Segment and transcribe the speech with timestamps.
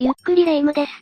[0.00, 0.92] ゆっくりレ夢ムです。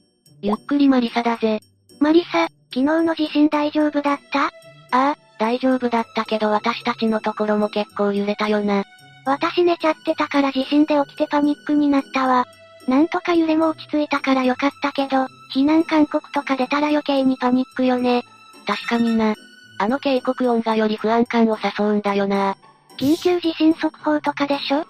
[0.40, 1.60] ゆっくりマリサだぜ。
[2.00, 4.46] マリサ、昨日の地震大丈夫だった？
[4.46, 4.50] あ
[4.90, 8.84] あ、大丈夫だったけど私たちのところも結構揺れたよな。
[9.26, 12.46] 私寝ちゃってたから地震で起きてパニックになったわ。
[12.88, 18.24] なんとか揺れも落ち着いたからよかったけど、避難勧告とか出たら余計にパニックよね。
[18.66, 19.34] 確かにな。
[19.78, 22.56] あの警告音がより不安感を誘うんだよな。
[22.98, 24.86] 緊急地震速報とかでしょ？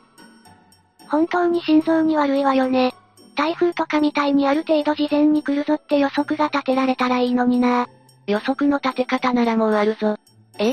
[1.09, 2.95] 本当に心臓に悪いわよね。
[3.37, 7.87] 台風とかみたいにある程度事前に来るぞって予測が立てられたらいいのにな。
[8.27, 10.16] 予測の立て方ならもうあるぞ。
[10.59, 10.73] え？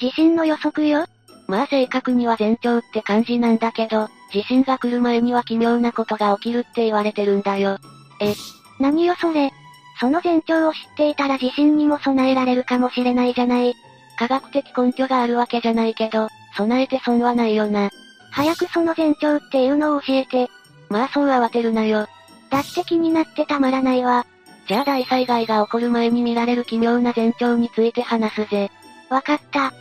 [0.00, 1.04] 地震の予測よ
[1.46, 7.78] まあ正確には前兆って感じなんだけど、地震が来る前には奇妙なことが起きるって言われてるんだよ。
[8.20, 8.34] え、
[8.80, 9.52] 何よそれ。
[10.00, 13.74] その前兆を知っていたら地震にも備えられるかもしれないじゃない。
[14.18, 17.90] 科学的根拠があるわけじゃないけど、備えて損はないよな。
[18.30, 20.48] 早くその前兆っていうのを教えて。
[20.92, 22.06] まあそう慌てるなよ。
[22.50, 24.26] だって気になってたまらないわ。
[24.68, 28.70] じゃあ大災害が起こる前に見られる奇妙な前兆について話すぜ。
[29.08, 29.70] わかった。
[29.70, 29.74] し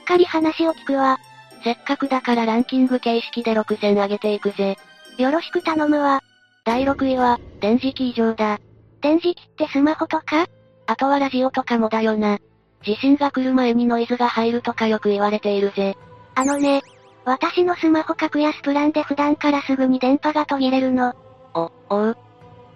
[0.00, 1.18] っかり話を聞くわ。
[1.64, 4.76] せっかくだからランキング形式で6選上げていくぜ。
[5.16, 6.22] よろしく頼むわ。
[6.64, 8.60] 第6位は、電磁気異常だ。
[9.00, 10.46] 電磁気ってスマホとか？
[10.86, 12.38] あとはラジオとかもだよな。
[12.82, 15.96] 地震が来る前にノイズが入るとかよく言われているぜ。
[16.34, 16.82] あのね、
[17.24, 21.14] 私のスマホ格安プランで普段からすぐに電波が途切れるの。
[21.54, 22.16] お、おう。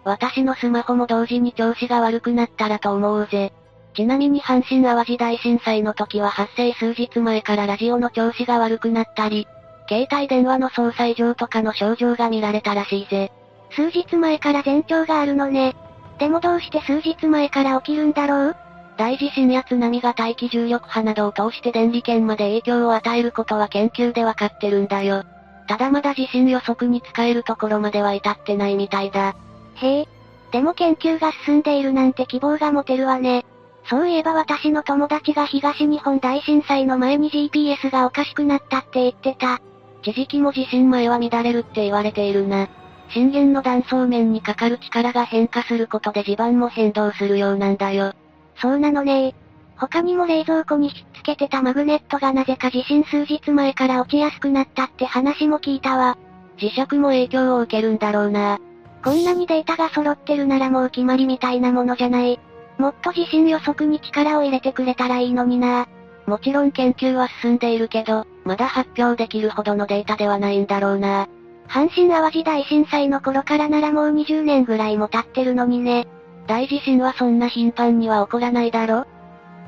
[0.04, 3.52] 私のスマホも同時に調子が悪くなったらと思うぜ。
[3.94, 9.46] ちなみに阪神淡路大震災の時は発生数日前からラジオの調子が悪くなったり、
[9.88, 13.32] 携帯電話の操作異常とかの症状が見られたらしいぜ。
[13.70, 15.74] 数日前から前兆があるのね。
[16.18, 18.56] でもどうして数日前から起きるんだろう？
[18.96, 25.24] 大地震や津波が大気重力波などを通して電離圏まで影響を与えることは研究でわかってるんだよ。
[25.66, 29.34] ただまだ地震予測に使えるところまでは至ってないみたいだ。
[29.74, 30.08] へえ。
[30.52, 33.44] でも研究が進んでいるなんて希望が持てるわね。
[33.86, 39.60] そういえば私の友達が東日本大震災の前に GPS がおかしくなったって言ってた。
[40.02, 42.68] 地磁気も地震前は乱れるって言われているな。
[43.08, 48.14] 震源の断層面にかかる力が変化することで地盤も変動するようなんだよ。
[48.56, 49.34] そうなのね
[49.76, 56.16] 他にも冷蔵庫にひっつけてたマグネットがなぜか地震数日前から落ちやすくなったって話も聞いたわ。
[56.58, 58.60] 磁石も影響を受けるんだろうな。
[59.02, 62.38] こんなにデータが揃ってるならもう決まりみたいなものじゃない。
[62.78, 65.86] もっと地震予測に力を入れてくれたらいいのにな。
[66.26, 71.28] もちろん研究は進んでいるけど、まだ発表できるほどのデータではないんだろうな。
[71.68, 76.06] 阪神淡路大震災の頃からならもう20年ぐらいも経ってるのにね。
[76.46, 79.06] 大地震はそんな頻繁には起こらないだろ？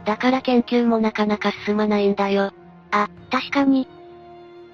[0.05, 2.53] だから研究もなかなか進まないんだよ。
[2.91, 3.89] あ、確かに。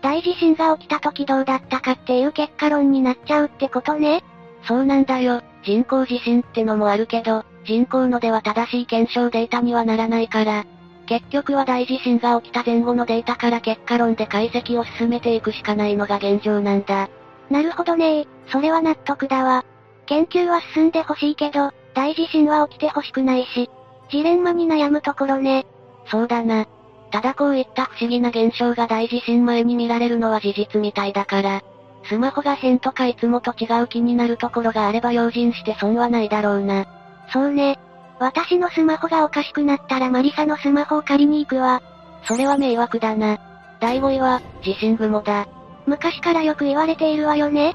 [0.03, 4.25] 大地震が起きた時どうだったかっていう結果論になっちゃうってことね。
[4.65, 5.43] そうなんだよ。
[5.65, 10.65] 人工地震ってのもあるけど、人工のでは正しい検証データにはならないから、
[11.07, 17.09] 結局は大地震が起きた前後のデータから結果論で解析を進めていくしかないのが現状なんだ。
[17.51, 19.65] なるほどねそれは納得だわ。
[20.07, 23.71] 研究は進んでほしいけど、大地震は起きてほしくないし、
[24.11, 25.67] ジレンマに悩むところね。
[26.07, 26.67] そうだな。
[27.11, 31.63] ただこういった不思議な現象が大地震前に見られるのは事実みたいだから、
[32.05, 36.87] スマホが変とかいつもと違う気になるところがあれば用心して損はないだろうな。
[37.33, 37.79] そうね。
[38.19, 41.83] 私のスマホがおかしくなったらマリサのスマホを借りに行くわ。
[42.25, 43.39] それは迷惑だな。
[43.81, 45.47] 第5位は、地震雲だ。
[45.87, 47.75] 昔からよく言われているわよね。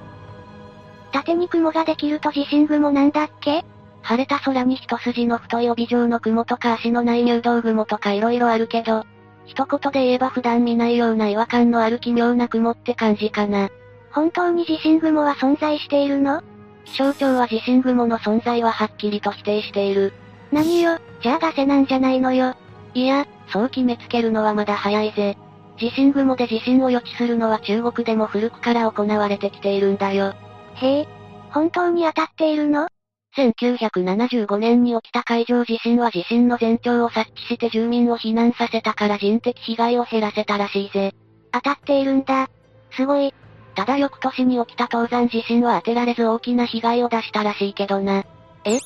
[1.11, 3.65] 縦に雲ができると地震雲なんだっけ？
[4.07, 9.05] 晴れた空に一筋の太い帯状の雲とか足のない入道雲とか色々あるけど、
[9.45, 13.69] 一言で言えば普段見ないような違和感のある奇妙な雲って感じかな。
[14.11, 16.41] 本当に地震雲は存在しているの？
[16.85, 20.13] 気象庁は地震雲の存在ははっきりと否定している。
[20.53, 22.55] 何よ、じゃあガセなんじゃないのよ。
[22.93, 25.37] いや、そう決めつけるのはまだ早いぜ。
[25.77, 30.33] 地震雲で地震を予知するのは中国でも古くから行われてきているんだよ。
[30.75, 31.07] へえ、
[31.49, 32.87] 本当に当たっているの？
[33.37, 41.13] 1975年に起きた海上地震は地震の前兆を察知して住民を避難させたから人的被害を減らせたらしいぜ。
[41.51, 42.49] 当たっているんだ。
[42.91, 43.31] すごい。
[43.75, 48.23] ただ翌年に起きた東山地震は当てられず大きな被害を出したらしいけどな。
[48.65, 48.79] え？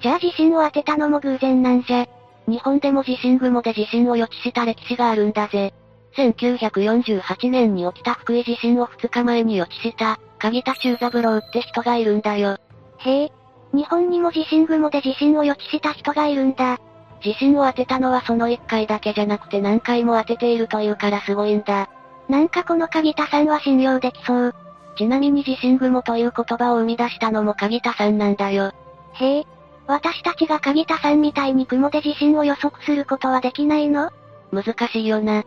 [0.00, 2.06] じゃあ地震を当てたのも偶然なんじゃ。
[2.46, 5.74] 日本でも地震雲で地震を予知した歴史があるんだぜ。
[6.16, 12.56] 1948年に起きた福井地震を2日前に予知した、鍵田中三郎って人がいるんだよ。
[13.04, 13.32] へえ。
[13.72, 16.78] 日本にも地震雲で地震を予知した人がいるんだ。
[17.22, 21.88] 地震を当てたのはその1回だけじゃなくて何回も当てているというからすごいんだ。
[22.28, 24.54] なんかこの鍵田さんは信用できそう。
[24.96, 28.72] ちなみに地震雲という言葉を生み出したのも鍵田さんなんだよ。
[29.14, 29.46] へえ。
[29.86, 34.10] 私たちが鍵田さんみたいに雲で地震を予測することはできないの？
[34.52, 35.44] 難しいよな。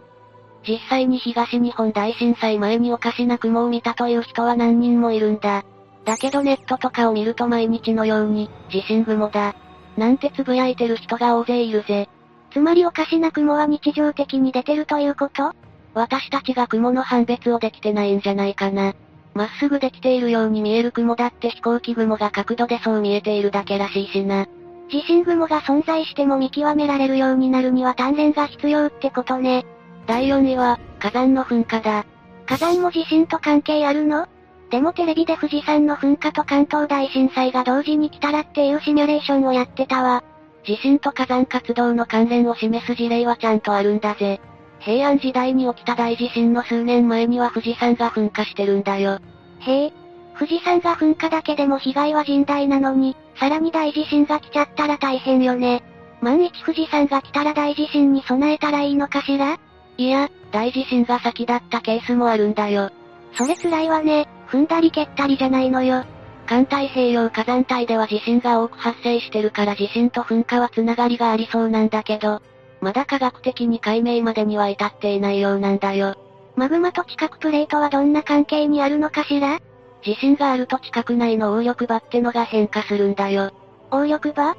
[0.68, 5.63] 実際に東日本大震災前におかしな雲を見たという人は何人もいるんだ。
[6.07, 9.56] だけどネットとかを見ると毎日のように、地震雲だ。
[9.98, 12.07] なんて呟いてる人が大勢いるぜ。
[12.54, 15.51] つまりおかしな雲は日常的に出てるということ？
[15.94, 18.94] 私たちが雲の判別をできてないんじゃないかな。
[19.33, 24.48] まっすぐできているように見える雲だって飛行機雲が角度でそう見えているだけらしいしな。
[24.89, 29.65] 地震雲が存在しても見極められるようになるには鍛錬が必要ってことね。
[30.06, 32.06] 第4位は、火山の噴火だ。
[32.45, 34.25] 火山も地震と関係あるの？
[34.69, 40.23] でもテレビで富士山の噴火と関東大震災が同時に来たらっていうシミュレーションをやってたわ。
[40.65, 44.41] 地震と火山活動の関連を示す事例はちゃんとあるんだぜ。
[44.79, 49.19] 平安時代に起きた大地震の数年前には富士山が噴火してるんだよ。
[49.59, 49.93] へえ。
[50.37, 55.81] 富士山が噴火だけでも被害は甚大なのに、さらに大地震が来ちゃったら大変よね。
[56.21, 59.57] 万一富士山が来たら大地震に備えたらいいのかしら？
[59.97, 62.91] いや、大地震が先だったケースもあるんだよ。
[63.33, 64.27] それ辛いわね。
[64.47, 66.03] 踏んだり蹴ったりじゃないのよ。
[66.45, 72.41] 環太平洋火山帯では地震が多く発生してるから地震と噴火はつながりがありそうなんだけど、
[72.79, 76.15] まだ科学的に解明までには至っていないようなんだよ。
[76.55, 79.59] マグマと地殻プレートはどんな関係にあるのかしら？
[80.03, 83.51] 地震があると地殻内の応力場ってのが変化するんだよ。
[83.91, 84.55] 応力場？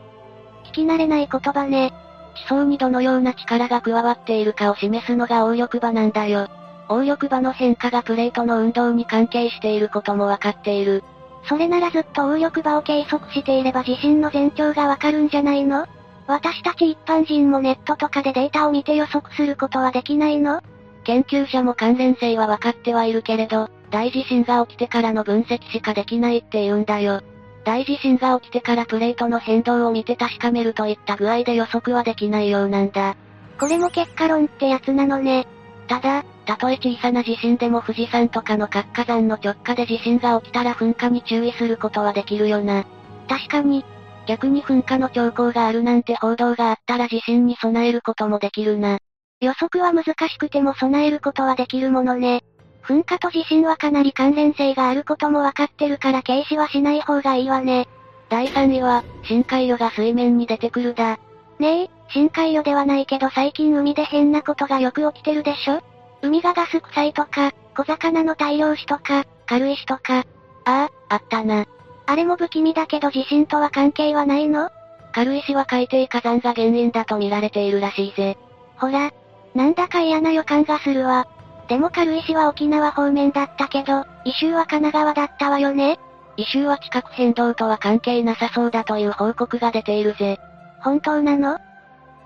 [0.67, 1.93] 聞き慣れない言葉ね。
[2.35, 6.49] 地層にどのような力が加わっているかを示すのが応力場なんだよ。
[6.89, 11.05] 応力場の変化がプレートの運動に関係していることもわかっている。
[11.49, 15.87] それならずっと応力場を計測していれば地震の前兆がわかるんじゃないの？
[16.27, 20.61] 私たち一般人もネットとかでデータを見て予測することはできないの？
[21.05, 27.23] 研究者も関連性はわかってはいるけれど、大地震が起きてからの分析しかできないって言うんだよ。
[27.65, 33.17] 大地震が起きてからプレートの変動を見て確かめるといった具合で予測はできないようなんだ。
[33.59, 35.47] これも結果論ってやつなのね。
[35.87, 42.87] ただ、たとえ小さな地震でも富士山とかの活火山の直下で地震が起きたら噴火に注意することはできるよな。
[43.29, 43.85] 確かに。
[44.27, 48.99] 逆に噴火の兆候があるなんて報道があったら地震に備えることもできるな。
[49.43, 52.43] 予測は難しくても備えることはできるものね。
[52.83, 57.87] 噴火と地震はかなり関連性があることもわかってるから軽視はしない方がいいわね。
[58.31, 61.19] 第3位は、深海魚が水面に出てくるだ。
[61.59, 65.83] ねえ、深海魚ではないけど最近海で変なことがよく起きてるでしょ？
[66.23, 70.19] 海がガス臭いとか、小魚の大量死とか、軽石とか。
[70.19, 70.25] あ
[70.65, 71.67] あ、あったな。
[72.07, 74.71] あれも不気味だけど地震とは関係はないの？
[75.13, 78.37] 軽石は海底火山が原因だと見られているらしいぜ。
[78.77, 79.13] ほら、
[79.55, 81.27] なんだか嫌な予感がするわ。
[81.69, 85.99] でも軽石は沖縄方面だったけど、異臭は神奈川だったわよね？
[86.37, 90.39] 異臭は地殻変動とは関係なさそうだという報告が出ているぜ。
[90.81, 91.59] 本当なの？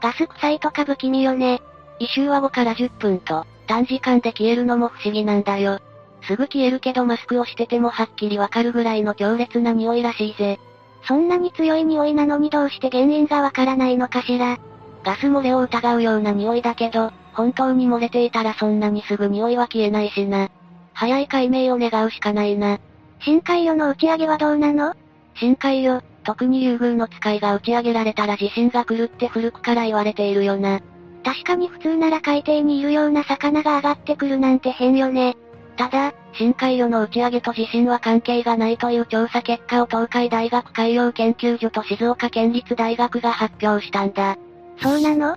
[0.01, 1.61] ガス臭いとか不気味よね。
[1.99, 5.81] 異臭は5から10分と、短時間で消えるのも不思議なんだよ。
[6.23, 10.61] すぐ消えるけどマスクをしててもはっきりわかるぐらいの強烈な匂いらしいぜ。
[11.07, 14.59] そんなに強い匂いなのにどうして原因がわからないのかしら。
[15.05, 20.49] ガス漏れを疑うような匂いだけど、本当に漏れていたらそんなにすぐ匂いは消えないしな。
[20.93, 22.79] 早い解明を願うしかないな。
[23.21, 24.95] 深海魚の打ち上げはどうなの？
[25.35, 30.81] 深海魚、特に優遇の使いが打ち上げられたら地震が来るって古くから言われているよな。
[31.25, 35.37] 確かに普通なら海底にいるような魚が上がってくるなんて変よね。
[35.77, 44.37] ただ、深海魚の打ち上げと地震は関係がないという調査結果を東海大学海洋研究所と静岡県立大学が発表したんだ。
[44.81, 45.37] そうなの？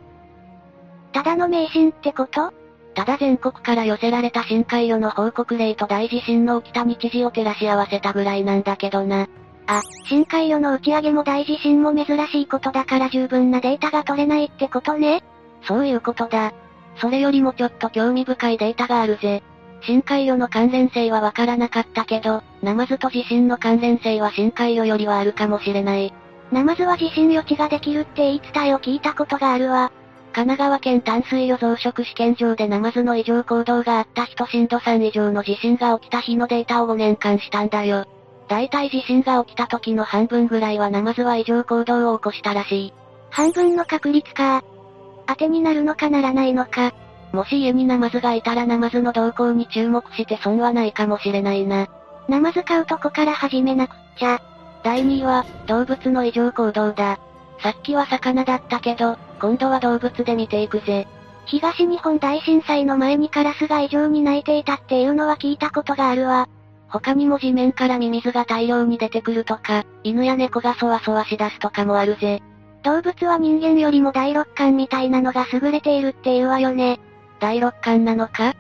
[1.14, 2.52] ただの迷信ってこと？
[2.96, 9.28] ただ全国から寄せられた深海魚の報告例と大地震の起きた日時を照らし合わせたぐらいなんだけどな。
[9.68, 15.24] あ、深海魚の打ち上げも大地震も珍しいことだから十分なデータが取れないってことね。
[15.68, 16.54] そういうことだ。
[16.98, 19.44] それよりもちょっと興味深いデータがあるぜ。
[19.82, 26.14] 深海魚の関連性はわからなかったけど、ナマズと地震の関連性は深海魚よりはあるかもしれない。
[26.52, 29.92] ナマズは地震予知ができるって言い伝えを聞いたことがあるわ。
[30.34, 38.06] 神奈川県淡水魚増殖試験場でナマズの異常行動があった人震度3以上の地震が起きた日のデータを5年間したんだよ。
[38.48, 42.94] だいたい地震が起きた時の半分ぐらいはナマズは異常行動を起こしたらしい。
[43.30, 44.64] 半分の確率か。
[45.28, 46.94] 当てになるのかならないのか。
[47.32, 51.88] もし家にナマズがいたらナマズの動向に注目して損はないかもしれないな。
[52.28, 54.42] ナマズ買うとこから始めなくっちゃ。
[54.84, 57.20] 第2位は、動物の異常行動だ。
[57.62, 61.08] さっきは魚だったけど、今度は動物で見ていくぜ。
[61.46, 66.48] 東日本大震災の前にカラスが異常に鳴いていたっていうのは聞いたことがあるわ。
[66.88, 72.42] 他にも地面からミミズが大量に出てくるとか、犬や猫がそわそわしだすとかもあるぜ。
[72.86, 77.00] 動物は人間よりも第六感みたいなのが優れているっていうわよね。
[77.40, 78.54] 第六感なのか？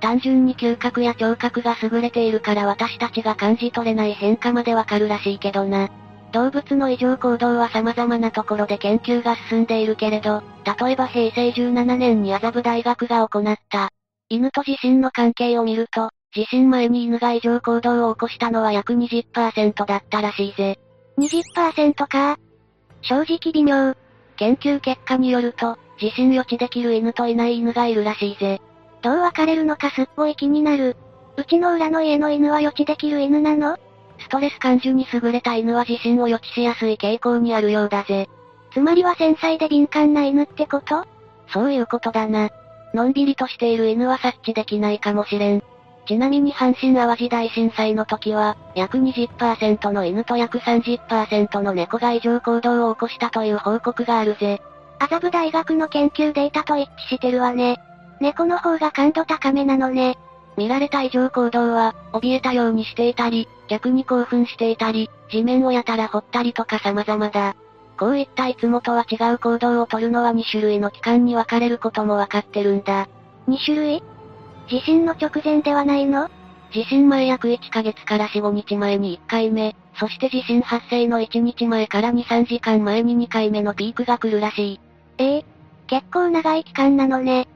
[0.00, 5.88] 単純に嗅覚や聴覚が優れているから私たちが感じ取れない変化までわかるらしいけどな。
[6.32, 10.42] 動物の異常行動は様々なところで研究が進んでいるけれど、
[10.78, 13.88] 例えば平成17年に麻布大学が行った、
[14.28, 20.78] 犬と地震の関係を見ると、地震前に犬が異常行動を起こしたのは約20%だったらしいぜ。
[21.16, 22.36] 20%か
[23.04, 23.94] 正直微妙。
[24.36, 28.60] 研究結果によると、地震予知できる犬といない犬がいるらしいぜ。
[29.02, 30.96] どう分かれるのかすっごい気になる。
[31.36, 33.76] うちの裏の家の犬は予知できる犬なの？
[34.18, 38.28] ストレス感受に優れた犬は地震を予知しやすい傾向にあるようだぜ。
[38.72, 41.04] つまりは繊細で敏感な犬ってこと？
[41.52, 42.50] そういうことだな。
[42.94, 45.62] のんびりとしている犬は察知できないかもしれん。
[46.06, 54.60] ちなみに阪神淡路大震災の時は、約20%の犬と約30%の猫が異常行動を起こしたという報告があるぜ。
[54.98, 57.80] 麻布大学の研究データと一致してるわね。
[58.20, 60.18] 猫の方が感度高めなのね。
[60.56, 67.56] 見られた異常行動は、怯えたようにしていたり、逆に興奮していたり、地面をやたら掘ったりとか様々だ。
[67.98, 73.08] こういったいつもとは違う行動をとるのは2種類の期間に分かれることも分かってるんだ。
[73.48, 74.02] 2種類？
[74.68, 76.28] 地震の直前ではないの？
[76.72, 84.80] 地震前約1ヶ月から4、5日前に1回目、そして地震発生の1日前から2、3時間前に2回目のピークが来るらしい。
[85.18, 85.44] ええ
[85.86, 87.46] 結構長い期間なのね。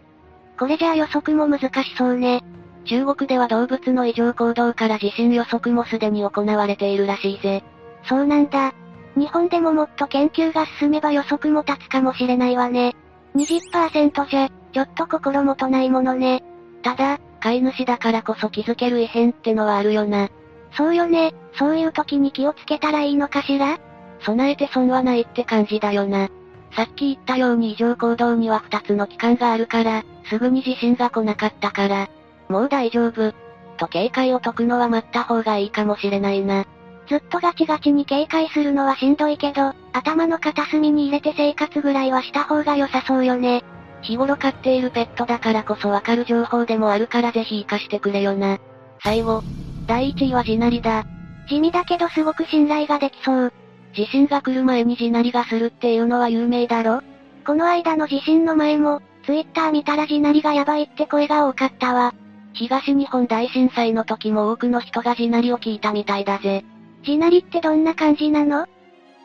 [0.59, 2.45] これじゃあ予測も難しそうね。
[2.85, 7.65] 中国では動物の異常行動から地震予測もすでに行われているらしいぜ。
[8.05, 8.73] そうなんだ。
[9.17, 12.95] 日本でももっと研究が進めば予測も立つかもしれないわね。
[13.35, 16.43] 20%じゃ、ちょっと心もとないものね。
[16.89, 20.31] ただ、飼い主だからこそ気づける異変ってのはあるよな。
[20.73, 23.79] そうよね、そういう時に気をつけたらいいのかしら？
[24.21, 26.31] 備えて損はないって感じだよな。
[26.75, 32.09] さっき言ったように異常行動には2つの期間があるから、すぐに地震が来なかったから、
[32.49, 33.35] もう大丈夫。
[33.77, 36.65] と警戒を解くのは待った方がいいかもしれないな。
[37.07, 43.63] ずっとガチガチに警戒するのはしんどいけど、頭の片隅に入れて生活ぐらいはした方が良さそうよね。
[44.03, 48.59] 日頃飼っているペットだからこそわかる情報でもあるからぜひ活かしてくれよな。
[49.03, 49.43] 最後。
[49.87, 51.05] 第1位は地鳴りだ。
[51.49, 53.53] 地味だけどすごく信頼ができそう。
[53.95, 57.03] 地震が来る前に地鳴りがするっていうのは有名だろ？
[57.47, 62.15] この間の地震の前も、ツイッター見たら地鳴りがやばいって声が多かったわ。
[62.53, 66.65] 東日本大震災の時も多くの人が地鳴りを聞いたみたいだぜ。
[67.05, 68.67] 地鳴りってどんな感じなの？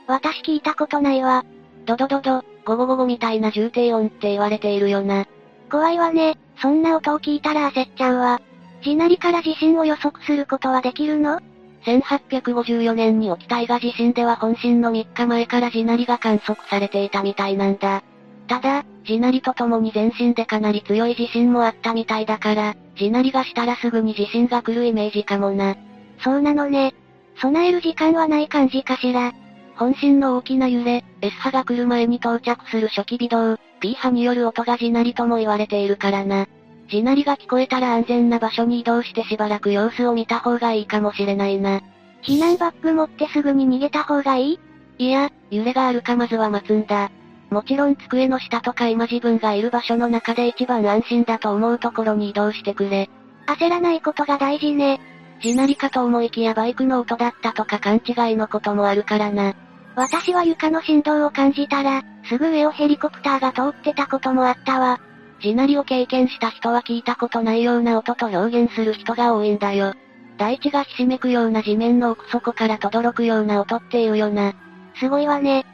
[0.07, 1.43] 私聞いたことないわ。
[1.85, 5.25] ドドドド、ゴゴゴゴみたいな重低音って言われているよな。
[5.69, 8.41] 怖いわね、そんな音を聞いたら焦っちゃうわ。
[8.83, 11.39] 地鳴りから地震を予測することはできるの
[11.85, 18.03] ？1854年に起きた伊賀地震では本震の3日前から地鳴りが観測されていたみたいなんだ。
[18.47, 25.75] ただ、地鳴りとともに全身でかなり強い地震もあったみたいだから、地鳴りがしたらすぐに地震が来るイメージかもな。
[26.23, 26.93] そうなのね。
[27.41, 29.33] 備える時間はない感じかしら。
[29.75, 36.47] 本震の大きな揺れ、S 波が来る前に到着する初期微動、P 波による音が地鳴りとも言われているからな。
[36.89, 41.81] 地鳴りが聞こえたら安全な場所に移動してしばらく様子を見た方がいいかもしれないな。
[42.21, 44.59] 避難バッグ持ってすぐに逃げた方がいい？
[44.99, 47.09] いや、揺れがあるかまずは待つんだ。
[47.49, 53.09] もちろん机の下とか今自分がいる場所の中で一番安心だと思うところに移動してくれ。
[53.47, 54.99] 焦らないことが大事ね。
[55.43, 59.53] 地鳴りかと思いきやバイクの音だったとか勘違いのこともあるからな。
[59.93, 65.01] 私は床の振動を感じたら、すぐ上をヘリコプターが通ってたこともあったわ。
[65.41, 69.93] 地鳴りを経験した人は聞いたことないような音と表現する人が多いんだよ。
[70.37, 74.53] 大地がひしめくような地面の奥底から轟くような音っていうよな。
[74.97, 75.65] すごいわね。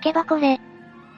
[0.00, 0.54] 聞けばこれ。
[0.54, 0.58] っ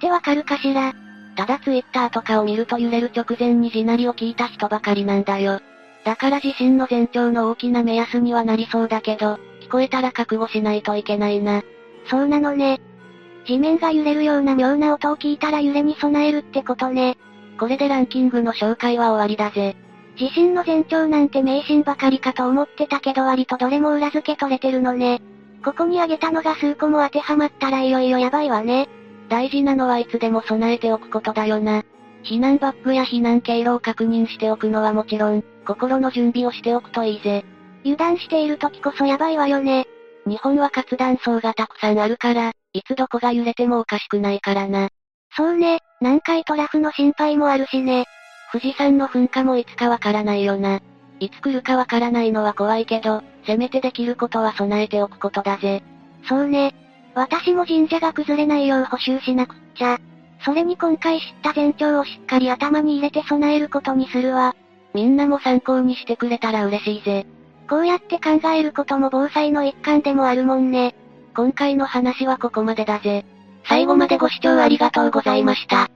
[0.01, 0.93] てわかるかしら。
[1.37, 5.61] ただツイッターとかを見ると揺れる直前に地鳴りを聞いた人ばかりなんだよ。
[6.07, 11.65] だから地震の前兆の大きな目安にはなりそうだけど、聞こえたら覚悟しないといけないな。
[12.09, 12.81] そうなのね。
[13.45, 17.19] 地面が揺れるような妙な音を聞いたら揺れに備えるってことね。
[17.59, 19.75] これでランキングの紹介は終わりだぜ。
[20.17, 25.21] 地震の前兆なんて迷信ばかりかと思ってたけど割とどれも裏付け取れてるのね。
[25.65, 28.89] ここに挙げたのが数個も当てはまったらいよいよやばいわね。
[29.29, 31.83] 大事なのはいつでも備えておくことだよな。
[32.27, 37.45] 避難バッグや避難経路を確認しておくのはもちろん、心の準備をしておくといいぜ。
[37.85, 39.87] 油断している時こそやばいわよね。
[40.27, 44.89] 日本は活断層がたくさんあるから、いつどこが揺れてもおかしくないからな。
[45.37, 48.07] そうね、南海トラフの心配もあるしね。
[48.51, 50.81] 富士山の噴火もいつかわからないよな。
[51.21, 55.83] いつ来るかわからないのは怖いけど、せめてできることは備えておくことだぜ。
[56.29, 56.75] そうね。
[57.15, 59.99] 私も神社が崩れないよう補修しなくっちゃ。
[60.47, 64.55] それに今回知った前兆をしっかり頭に入れて備えることにするわ。
[64.95, 67.27] みんなも参考にしてくれたら嬉しいぜ。
[67.69, 70.95] こうやって考えることも防災の一環でもあるもんね。
[71.35, 73.25] 今回の話はここまでだぜ。
[73.69, 75.91] 最後までご視聴ありがとうございました。